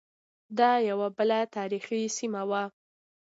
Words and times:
دا 0.57 0.71
یوه 0.89 1.07
بله 1.17 1.39
تاریخی 1.55 2.01
سیمه 2.17 2.43
وه. 2.49 2.63